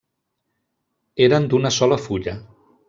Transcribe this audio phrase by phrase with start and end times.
[1.27, 2.37] Eren d'una sola fulla.